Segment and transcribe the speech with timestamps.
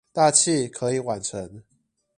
[0.11, 1.61] 大器可以晚成